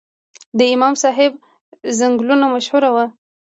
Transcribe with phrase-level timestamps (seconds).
[0.57, 1.31] د امام صاحب
[1.99, 3.05] ځنګلونه مشهور وو